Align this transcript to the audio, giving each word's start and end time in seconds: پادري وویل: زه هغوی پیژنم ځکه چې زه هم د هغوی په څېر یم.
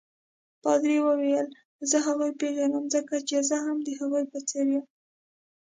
پادري 0.63 0.97
وویل: 1.07 1.47
زه 1.89 1.97
هغوی 2.07 2.31
پیژنم 2.41 2.83
ځکه 2.95 3.15
چې 3.27 3.35
زه 3.49 3.57
هم 3.65 3.77
د 3.87 3.89
هغوی 3.99 4.23
په 4.31 4.39
څېر 4.49 4.65
یم. 4.73 4.85